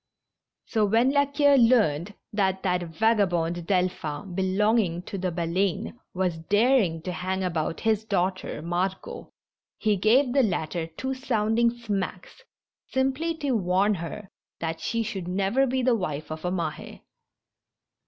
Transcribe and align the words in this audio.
So 0.65 0.83
when 0.83 1.11
La 1.11 1.27
Queue 1.27 1.57
learned 1.57 2.15
that 2.33 2.63
that 2.63 2.81
vagabond 2.81 3.67
Delphin, 3.67 4.33
belong 4.33 4.79
ing 4.79 5.03
to 5.03 5.15
the 5.19 5.31
Baleine^ 5.31 5.95
was 6.11 6.39
daring 6.39 7.03
to 7.03 7.11
hang 7.11 7.43
about 7.43 7.81
his 7.81 8.03
daughter, 8.03 8.63
Margot, 8.63 9.31
he 9.77 9.95
gave 9.97 10.33
the 10.33 10.41
latter 10.41 10.87
two 10.87 11.13
sounding 11.13 11.69
smacks, 11.69 12.43
simply 12.89 13.35
to 13.37 13.51
warn 13.51 13.93
her 13.93 14.31
that 14.59 14.79
she 14.81 15.03
should 15.03 15.27
never 15.27 15.67
be 15.67 15.83
the 15.83 15.93
wife 15.95 16.31
of 16.31 16.43
a 16.43 16.49
Mahe. 16.49 17.01